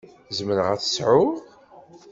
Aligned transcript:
Zemreɣ 0.37 0.67
ad 0.69 0.79
t-sεuɣ? 0.81 1.29